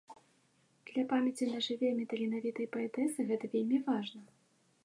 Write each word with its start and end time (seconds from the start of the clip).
Для 0.91 1.03
памяці 1.11 1.49
нашай 1.51 1.77
вельмі 1.83 2.07
таленавітай 2.13 2.71
паэтэсы 2.77 3.19
гэта 3.33 3.45
вельмі 3.57 3.77
важна. 3.93 4.21